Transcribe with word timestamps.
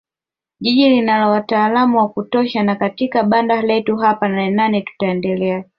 Jiji 0.59 0.89
linao 0.89 1.31
wataalam 1.31 1.95
wa 1.95 2.09
kutosha 2.09 2.63
na 2.63 2.75
katika 2.75 3.23
banda 3.23 3.61
letu 3.61 3.97
hapa 3.97 4.27
Nanenane 4.27 4.81
tutaendelea 4.81 5.65